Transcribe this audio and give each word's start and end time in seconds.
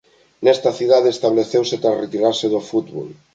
Nesta 0.43 0.69
cidade 0.79 1.09
estableceuse 1.15 1.81
tras 1.81 1.99
retirarse 2.03 2.47
do 2.53 2.61
fútbol. 2.69 3.07